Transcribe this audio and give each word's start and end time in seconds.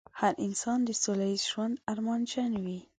هر 0.19 0.33
انسان 0.45 0.79
د 0.83 0.89
سوله 1.01 1.25
ييز 1.31 1.43
ژوند 1.51 1.75
ارمانجن 1.91 2.51
وي. 2.63 2.79